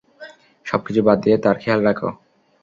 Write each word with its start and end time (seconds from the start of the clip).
সবকিছু 0.65 1.01
বাদ 1.07 1.17
দিয়ে 1.23 1.37
তার 1.43 1.55
খেয়াল 1.61 1.79
রাখো। 1.87 2.09